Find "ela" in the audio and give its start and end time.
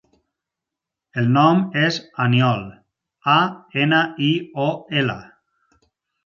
5.05-5.19